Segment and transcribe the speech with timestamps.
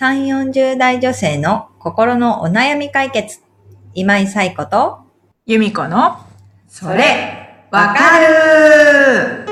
[0.00, 3.40] 3、40代女性の心のお悩み解決。
[3.94, 5.00] 今井彩子と、
[5.44, 6.18] 由美子の、
[6.68, 9.44] それ、わかる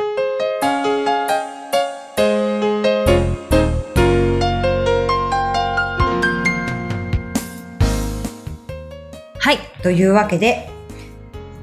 [9.40, 9.58] はい。
[9.82, 10.70] というわけで、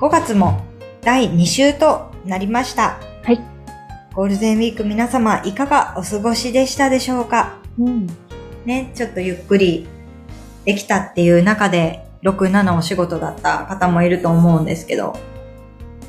[0.01, 0.61] 5月も
[0.99, 2.99] 第2週となりました。
[3.23, 3.39] はい。
[4.13, 7.59] ゴールデンウィーク皆様いかがお過ごしでしたでしょうか？
[7.79, 8.07] うん。
[8.65, 9.87] ね、ちょっとゆっくり
[10.65, 15.17] できたっていう中で、6、7お仕事だった方もいると思うんですけど、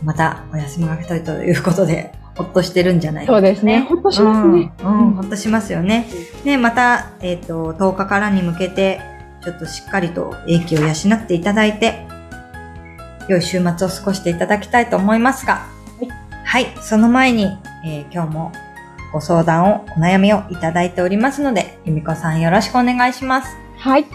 [0.05, 3.81] またお休みがけといということで、ほっとしてるんじゃないそうですね。
[3.81, 4.73] ほっとしますね。
[4.83, 6.07] うん、うんほっとしますよね。
[6.45, 9.01] ね、また、えっ、と、10日からに向けて、
[9.43, 12.07] ちょっとしっかりと英気を養っていただいて、
[13.29, 15.67] 良い週末を過ごしていただきたいと思いますが、
[16.45, 18.53] はい、その前に、えー今日も
[19.15, 23.57] ご相談を、お悩みをいただいておりますので、由美子さんよろしくお願いします。
[23.79, 24.07] はい。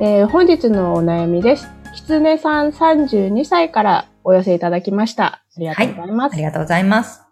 [0.00, 1.68] えー本日のお悩みです。
[1.94, 5.44] きつねさん32歳からお寄せいただきました。
[5.56, 6.32] ありがとうございます。
[6.32, 7.22] ありがとうございます。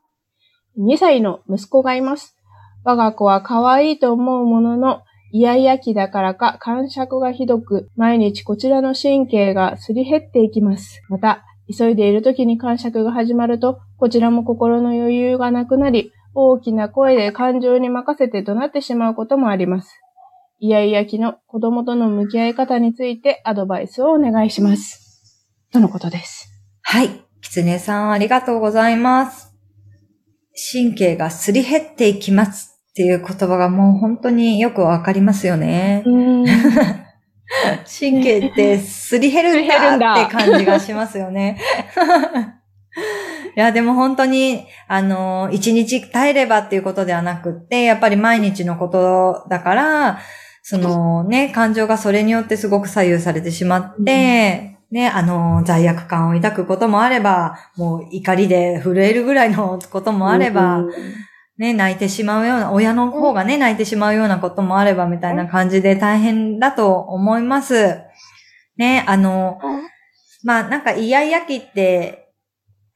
[0.79, 2.37] 2歳の息子がいます。
[2.84, 11.03] 我が子は可愛いと思うものの、イヤイヤ期だからか感触がひどく、毎日こちらの神経がすり減っていきます。
[11.09, 11.45] また、
[11.77, 20.00] 急いでいる時に感触が始まると、こちらも心の余裕がなくなり、大きな声で感情に任せて怒鳴ってしまうこともあります。
[20.61, 25.48] イヤイヤ期の子供との向き合い方についてアドバイスをお願いします。
[25.72, 26.48] とのことです。
[26.83, 27.09] はい。
[27.41, 29.55] きつねさんありがとうございます。
[30.72, 36.03] 神経がすり減っていきますっていう言葉がもう本当によくわかりますよね。
[36.05, 36.44] うん。
[37.98, 41.59] 神経ってすり減るんだって感じがしますよね。
[43.56, 50.19] いや、でも本当に、あの、一日耐えればっていうことではなくって、やっぱり毎日のことだから、
[50.62, 60.91] そのね、感情がそれによってすごく左右されてしまって、ね、あの、罪悪感を抱くこともあれば、もう怒りで震えるぐらいのこともあれば、うん。
[61.59, 67.99] ね、泣いてしまうような、親の方がね、泣いてしまうようなこともあれば、みたいな感じで大変だと思います。
[68.77, 69.61] ね、あの、
[70.43, 72.30] まあなんかイヤイヤ期って、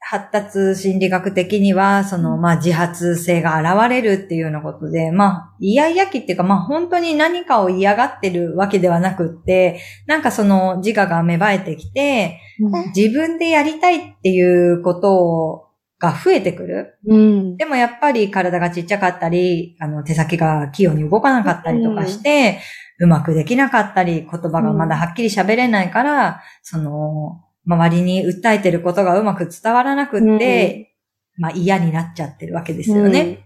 [0.07, 12.39] 発達心理学的には、その、まあ自発性が現れるっていうようなことで、まあ、イヤイヤ期っていうか、まあ本当に何かを嫌がってるわけではなくって、なんかその自我が芽生えてきて、
[12.95, 15.65] 自分でやりたいっていうことを
[15.97, 16.99] が増えてくる。
[17.07, 17.57] うん。
[17.57, 22.59] でもやっぱり体がちっちゃかったり、あの手先が器用に動かなかったりとかして、
[22.99, 30.95] うまくできなかったり、言葉がまだはっきり喋れないから、その、周りに訴えてることがうまく伝わらなくって、
[31.37, 33.45] まあ嫌になっちゃってるわけですよね。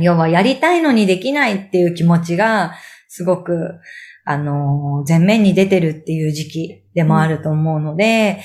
[0.00, 2.74] 要はやりたいのにできないっていう気持ちが、
[3.08, 3.78] すごく、
[4.24, 8.40] あの、前面に出てるっていう時期でもあると思うので、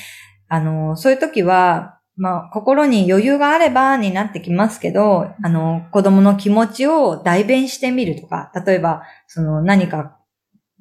[0.47, 10.17] あの、そういう時は、まあ、心に余裕があればになってきますけど、あの、子供の気持ちを代弁してみるとか、例えば、その何か、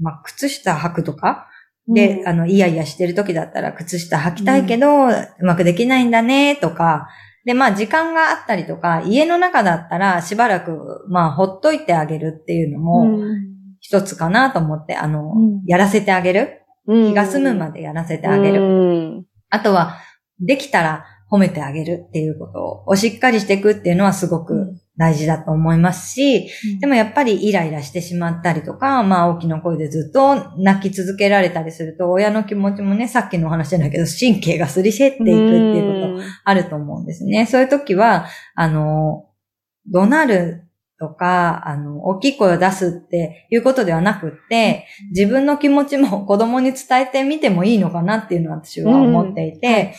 [0.01, 1.49] まあ、靴下履くとか、
[1.95, 7.09] で、あの、イヤイヤしてる時だったら、靴下履きたいけど、うまくできないんだね、とか、
[7.45, 13.25] で、まあ、時間があったりとか、家の中だったら、しばらく、まあ、ほっといてあげるっていうのも、
[13.81, 16.63] 一つかなと思って、あの、うんやらせてあげる。
[16.87, 19.21] 気気が済むまでやらせてあげる。
[19.21, 19.25] る。
[19.51, 19.99] あとは、
[20.41, 26.51] できたら褒めてあげるっていうことをしっかりしていくっていうのはすごく大事だと思いますし、
[26.81, 37.47] でもやっぱりイライラしてしまったりとか、まあ大きな声でずっと泣き続けられたりすると、親の気持ちもね、さっきのお話じゃないけど、神経がすり減っていくっていうことあると思うんですね。
[37.47, 39.27] そういう時は、あの、
[39.91, 40.65] 怒鳴る
[40.99, 49.95] とか、あの、大きい声を出すっていうことではなくって、自分の気持ちも子供に伝えてみてもいいのかなっていうのは私は思っていて、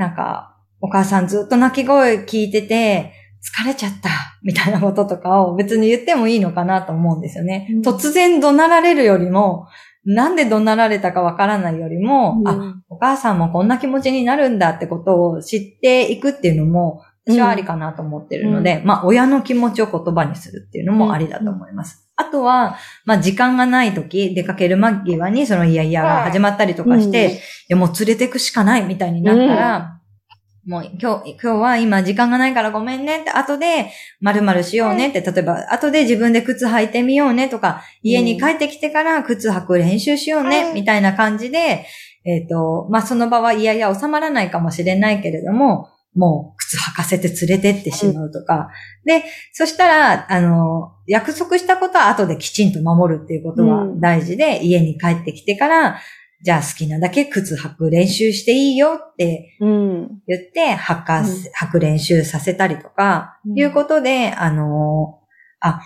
[0.00, 3.12] なんか、お母さんずっと泣き声聞いてて、
[3.42, 4.08] 疲れちゃった、
[4.42, 7.68] みたいなこととかを別に言ってもいいのかなと思うんですよね。
[7.70, 9.66] うん突然怒鳴られるよりも、
[10.06, 22.09] なんで怒鳴られたかわからないよりも、あ、あ、お母さんもこんな気持ちになるんだってことを知っていくっていうのも、私はありかなと思ってるので、まあ、親の気持ちを言葉にするっていうのもありだと思います。
[22.20, 27.32] あとは、まあ、時間がない時、出かける間際にそのイヤイヤが始まったりとかして、うん。
[27.32, 27.38] い
[27.68, 30.00] や、もう連れてくしかないみたいになったら、
[30.66, 33.90] もう今日、今日は今時間がないからごめんねって、後で
[34.20, 41.86] 〇〇しようねって、例えば後で自分で靴履いてみようねとか、家に帰ってきてから靴履く練習しようね、みたいな感じで、
[42.24, 48.70] えっ、と、まあ、その場はいやいや収まらないかもしれないけれども、もう靴履かせて連れてってしまうとか。
[49.04, 56.00] で、そしたら、あの、約束したことは後できちんと守るっていうことは大事で、家に帰ってきてから、
[56.42, 60.22] じゃあ好きなだけ靴履く練習していいよってうん。
[60.26, 65.20] 言って、履かせ、履く練習させたりとか、うんいうことで、あの、
[65.60, 65.80] あ、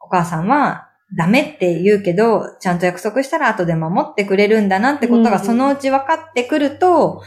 [0.00, 7.22] お母さんはダメって言うけど、ちゃんと約束したら後で守ってくれるんだなってことがうんそのうち分かってくると、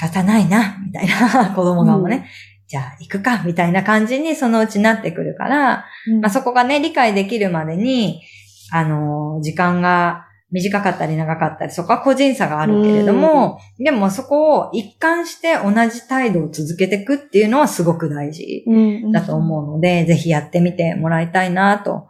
[0.00, 2.24] 方ないな、みたいな、 子供側もね、うん
[2.70, 5.86] じゃあ行くか、みたいな感じにそのうちなってくるから、
[6.20, 8.22] まあ、そこがね、理解できるまでに、
[8.70, 18.76] あの、時間が短かったり長かったり、そこは個人差があるけれども、でもそこを一貫して同じ態度を続けていくっていうのはすごく大事う
[19.08, 19.10] ん。
[19.10, 22.08] だと思うので、ぜひやってみてもらいたいなと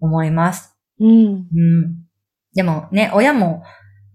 [0.00, 0.76] 思います。
[1.00, 1.08] うん。
[1.08, 1.46] うん。
[2.54, 3.62] でもね、親も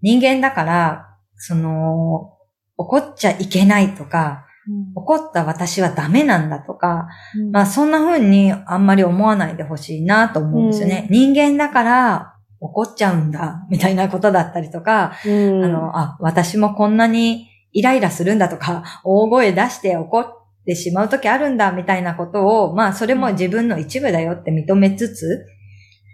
[0.00, 2.32] 人間だから、その、
[2.76, 4.46] 怒っちゃいけないとか、
[4.94, 7.50] 怒った私はダメなんだとか、うん。
[7.50, 11.08] まあそんな風にあんまり思わないでほしいなと思うんですよね。
[11.10, 20.26] 人間だから怒っちゃうんだ、みたいなことだったりとか、うん、あの、あ、私もこんなにイライラするんだとか、大声出して怒っ
[20.64, 25.44] てしまう時あるんだ、みたいなことを、まあそれも自分の一部だよって認めつつ、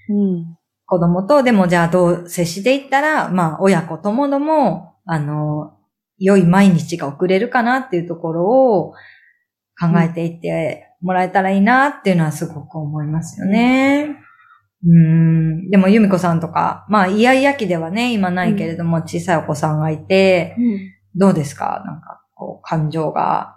[0.08, 0.56] うん。
[0.86, 5.77] 子供と、でもじゃあどう接していったら、まあ親子ともども、あの、
[6.18, 8.92] 良い毎日が送れるかなっていうところを
[9.80, 14.16] 考えていってもらえたらいいなっていうのはすごく思いますよね。
[14.86, 15.70] うん。
[15.70, 20.56] でも、由美子さんとか、まあ、イヤイヤ期ではね、今ないけれども、小さいお子さんがいて、
[21.16, 21.82] どうですか？
[21.84, 23.56] なんか、こう、感情が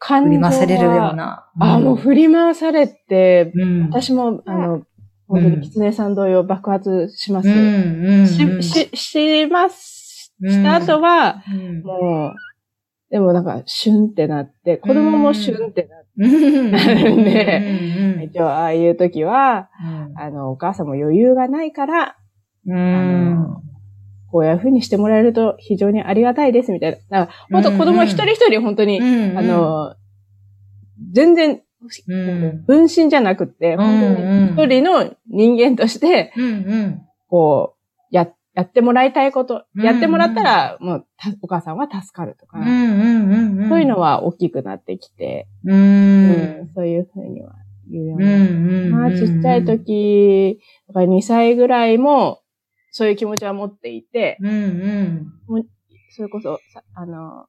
[0.00, 1.14] 振り回されるようは。
[1.14, 1.50] な。
[1.60, 3.88] あ、もう振り回されて、うん。
[3.88, 4.82] 私も、あの、
[5.28, 7.48] 本当に狐さん同様爆発します。
[7.48, 8.62] うん、うん、うん。
[8.62, 9.93] し、し、します。
[10.50, 12.34] した後は、うん、もう、
[13.10, 16.70] でもなんか、シュンってなって、子供もシュンってなって、うん。
[16.70, 20.18] なるんでうん、一応ああいう時は、うん。
[20.18, 22.16] あの、お母さんも余裕がないから、
[22.66, 23.46] うん。
[24.30, 26.96] こういう風にしてもらえると非常にありがたいです、みたいな。
[27.20, 29.38] だから、本当子供一人一人本当に、うん。
[29.38, 29.94] あ、の、
[31.12, 31.60] 全然、
[32.08, 32.64] うん。
[32.64, 34.00] 分身じゃなくって、本
[34.56, 36.32] 当に一人の人間として。
[37.28, 37.73] こう、
[38.54, 43.68] や、やってもらいたいこと、うんやってもらったら、もう、たお母さんは助かるとか、うん、うん、うん。
[43.68, 45.74] そういうのは大きくなってきて、う。
[45.74, 46.30] うん
[46.62, 47.54] んそういうふうには
[47.90, 49.00] 言うよううん、な。
[49.06, 49.10] うん。
[49.10, 52.40] まあ、ちっちゃい時、だから2歳ぐらいも、
[52.90, 54.52] そういう気持ちは持っていて、うん、う
[55.60, 55.66] ん。
[56.10, 57.46] それこそ、さあの、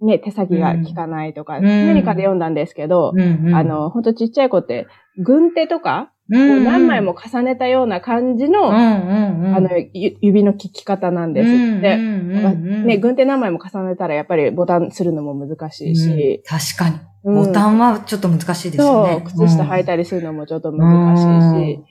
[0.00, 4.86] ね、手先が効かないとか、うん何かで読んだんですけど、うん、あ、の、ほんとちっちゃい子って、
[5.18, 9.56] 軍手とか、うこう何枚も、重ねたような感じの、うん、うん、うん。
[9.56, 11.50] あの、ゆ指の利き方なんですっ
[11.80, 11.96] て。
[11.96, 12.86] うん、うん。
[12.86, 16.96] ね、軍手何枚も重ねたらやっぱりボタンするのも難しいし、うん確かに。
[16.96, 19.12] うんボタンはちょっと難しいですよね。
[19.14, 21.84] そう、靴下履いたりするのもちょっと難しいし、うん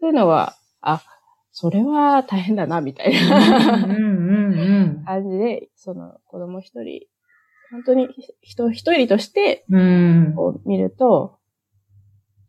[0.00, 1.00] そういうのは、あ、
[1.52, 5.04] それは大変だな、みたいうん、なうん、うん。
[5.04, 7.06] 感じで、その子供一人、
[7.72, 8.08] 本当に
[8.42, 10.32] 人一人としてうん。
[10.36, 11.38] こう見ると、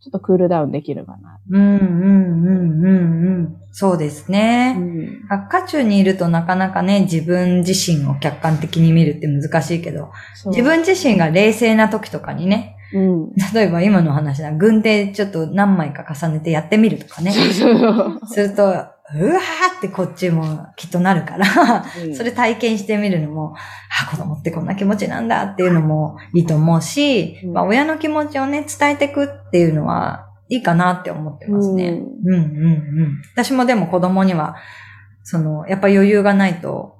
[0.01, 1.39] ちょっとクールダウンできるかな。
[1.49, 3.57] うん、うん、うん、うん、うん。
[3.71, 4.75] そうですね。
[4.77, 10.11] うん学科中にいるとなかなかね、自分自身を客観的に見るって難しいけど、
[10.47, 13.33] 自分自身が冷静な時とかにね、うん。
[13.53, 17.31] 例えば今の話だ、軍手ちょっと何枚か重ねてやってみるとかね。
[17.31, 18.19] そうそう。
[18.27, 23.55] すると、うわーってこっちもきっとなるから、うんそれ体験してみるのも、
[24.01, 32.01] あ、子供ってこんな気持ちなんだっていうのもいいと思うし、うんまあ親の気持ちをね、伝えていくっていうのはいいかなって思ってますね。
[32.25, 32.45] うん、うん、う
[33.07, 33.21] ん。
[33.33, 34.55] 私もでも子供には、
[35.23, 36.97] その、やっぱ余裕がないと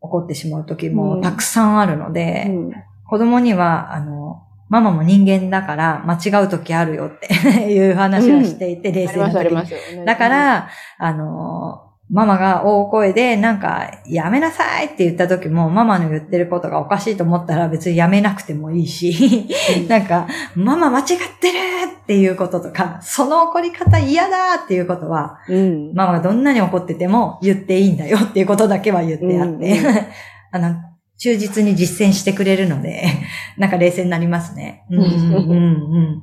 [0.00, 2.72] 怒ってしまう時うんもたくさんあるので、うん
[3.10, 7.28] 子供には、あの、ママも人間だから間違う時あるよって
[7.72, 10.04] いう話をしていて、冷あります、静な時にあります。
[10.04, 19.46] だか、ら、あの、ママが大声でなんか、やめなさいって言った時も、ママの言ってることがおかしいと思ったら別にやめなくてもいいし、
[19.88, 21.06] なんか、ママ間違っ
[21.38, 21.58] てる
[22.02, 25.92] っていうこととか、その怒り方嫌だっていうことは、うん。
[25.92, 29.94] ママがどんなに怒ってても言っていいんだよっていうことだけは言ってあって、うんうん。
[30.50, 30.76] あの、
[31.18, 33.04] 忠実に実践してくれるので、
[33.58, 34.84] なんか冷静になりますね。
[34.90, 36.22] うん、うん、うん。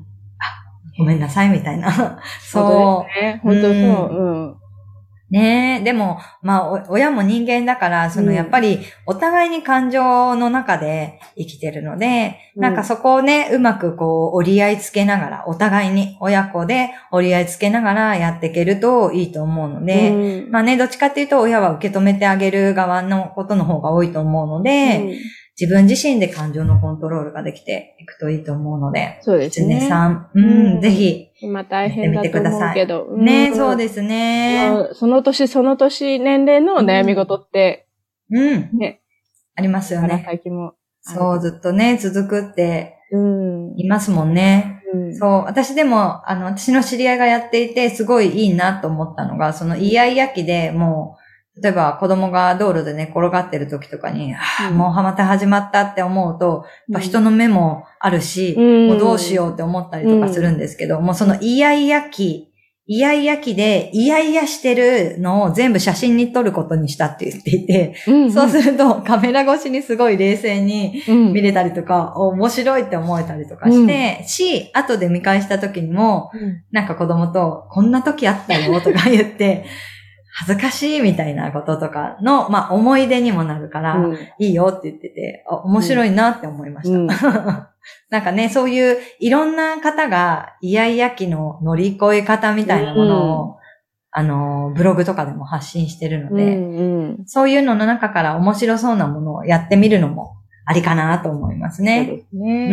[0.98, 1.92] ごめんなさいみたいな。
[2.40, 2.64] そう。
[2.64, 3.40] そうですね。
[3.44, 3.74] 本当そう。
[3.74, 4.56] うん。
[5.30, 5.80] ね。
[5.82, 8.34] え、でも、まあ、お親も人間だから、その、うん。
[8.36, 12.62] やっぱり、お互いに感情の中で生きてるので、うん。
[12.62, 20.52] なんかそこをね、うまくこう、折り合いつけながら、お互いに親子で折り合いつけながらやっていけるといいと思うので、うん。
[20.52, 25.18] まあね、どっちかっていうと親は受け止めてあげる側のことの方が多いと思うので、
[25.60, 29.88] 自分自身で感情のコントロールができていくといいと思うので、そうです狐ね。
[29.88, 30.82] さん、うん、うん。
[30.82, 33.18] ぜひ、今大変だと思うけど。
[33.18, 33.78] ね、そうす。
[33.78, 34.70] ですね。
[34.70, 37.88] まあその年その年年齢の悩み事って、
[38.32, 39.02] うん、ね、
[39.56, 40.24] ありますよね。
[40.26, 40.74] 先も。
[41.02, 42.98] そう、ずっとね、続くって
[43.78, 44.82] いますもんね。
[44.94, 45.16] うん。
[45.16, 51.25] そう、私でも、あの、私の知り合いがやっていて、すごいいいなと思ったのが、そのイヤイヤ期でもう、
[51.62, 58.88] 例えば子供が道路で寝転がってる時とかに、はあうんもうはまた始まったって思うと、やっぱ人の目もあるし、うん。
[58.88, 62.52] もうどうしようって思ったりとかするんですけど、もうそのイヤイヤ期、
[62.88, 71.34] イヤイヤ期でイヤイヤしてるのを全部写真に撮ることにしたって言っていて、うん、そうするとカメラ越しにすごい冷静にうん。
[71.34, 76.64] 見れたりとか、お面白いって思えたりとかして、し、後で見返した時にも、うん。
[76.72, 79.66] なんか子供と、こんな時あったよとか言って、
[80.38, 86.98] 恥ずかしいみたいなこととかの、まあ思い出にもなるから、うんいいよって言ってて、あ面白いなって思いました。
[86.98, 87.08] うん
[88.10, 93.58] なんかね、そういういろんな方がイヤイヤ期の乗り越え方みたいなものを、
[94.12, 96.84] あの、ブログとかでも発信してるのうで、んう
[97.22, 100.34] んそういうのの中から面白そうなものをやってみるのも
[100.66, 102.06] ありかなと思いますそうね。
[102.06, 102.68] ですうんね。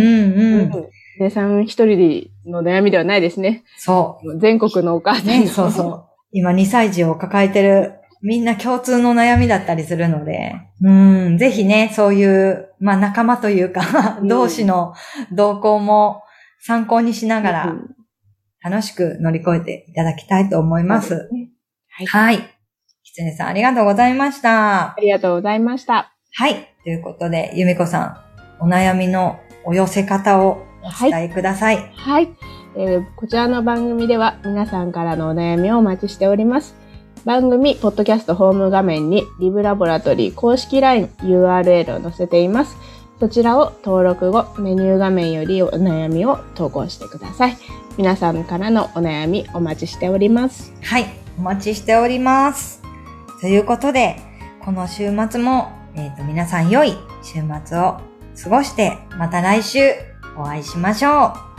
[0.75, 0.89] うん。
[1.21, 3.65] 姉さん一人の悩みではないですね。
[3.77, 4.39] そう。
[4.41, 6.12] 全国のお母さんそうそう。
[6.33, 14.95] 今2歳児を抱えてる、みんな共通の悩みだったりするので、うん、ぜひね、そういう、まあ仲間というか、うん同士の
[15.33, 16.23] 動向も
[16.61, 17.77] 参考にしながら、
[18.63, 21.15] 楽しく乗り越えていただきたいと思います。
[21.15, 21.21] は
[22.05, 22.39] いはい。
[23.03, 24.97] きつねさん、ありがとうございましたあ。
[25.01, 26.15] りがとうございました。
[26.33, 26.55] はい。
[26.85, 28.25] ということで、ゆみこさ
[28.59, 31.93] ん、お悩みのお寄せ方をお伝えください。
[31.95, 32.29] はい、
[32.75, 36.75] えーこちらの番組では皆さんからのお悩みをお待ちしております。
[37.25, 42.77] 番組、ポッドキャストホーム画面にリブラボラトリー公式 LINE URL を載せています。
[43.21, 47.57] そちらを登録後、メニュー画面よりお悩みを投稿してください。
[47.97, 50.73] 皆さんからのお悩みお待ちしております。
[50.83, 51.07] はい、
[51.39, 52.83] お待ちしております。
[53.41, 54.17] ということで、
[54.65, 58.01] この週末も、えっ、と、皆さん良い週末を
[58.43, 59.79] 過ごして、また来週
[60.37, 61.52] お会いしましょう。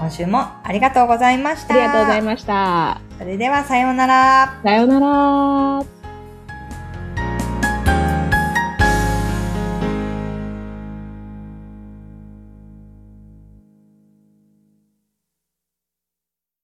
[0.00, 1.74] 今週もありがとうございました。
[1.74, 3.02] ありがとうございました。
[3.18, 4.58] それではさようなら。
[4.64, 5.99] さようなら。